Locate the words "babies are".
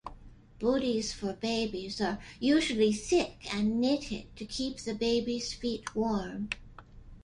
1.33-2.17